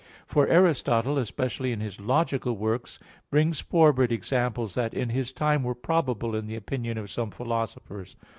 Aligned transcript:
For 0.25 0.47
Aristotle, 0.47 1.19
especially 1.19 1.71
in 1.71 1.79
his 1.79 2.01
logical 2.01 2.57
works, 2.57 2.97
brings 3.29 3.59
forward 3.59 4.11
examples 4.11 4.73
that 4.73 4.95
in 4.95 5.09
his 5.09 5.31
time 5.31 5.61
were 5.61 5.75
probable 5.75 6.35
in 6.35 6.47
the 6.47 6.55
opinion 6.55 6.97
of 6.97 7.11
some 7.11 7.29
philosophers. 7.29 8.15